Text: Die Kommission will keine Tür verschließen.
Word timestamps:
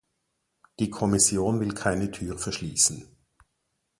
Die 0.79 0.89
Kommission 0.89 1.59
will 1.59 1.75
keine 1.75 2.09
Tür 2.09 2.39
verschließen. 2.39 3.07